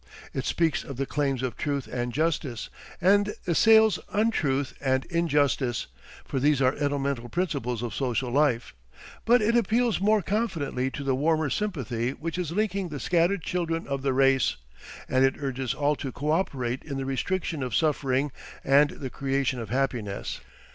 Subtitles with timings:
[0.33, 5.85] It speaks of the claims of truth and justice, and assails untruth and injustice,
[6.25, 8.73] for these are elemental principles of social life;
[9.25, 13.85] but it appeals more confidently to the warmer sympathy which is linking the scattered children
[13.87, 14.55] of the race,
[15.07, 18.31] and it urges all to co operate in the restriction of suffering
[18.63, 20.41] and the creation of happiness.